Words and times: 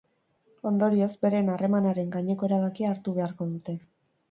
Ondorioz, 0.69 1.09
beren 1.25 1.51
harremanaren 1.57 2.11
gaineko 2.17 2.51
erabakia 2.51 2.93
hartu 2.95 3.17
beharko 3.21 3.51
dute. 3.55 3.79